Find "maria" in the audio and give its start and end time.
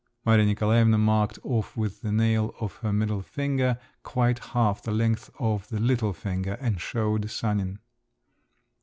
0.25-0.45